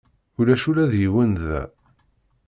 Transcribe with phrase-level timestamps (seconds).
[0.39, 1.61] Ulac ula d yiwen da.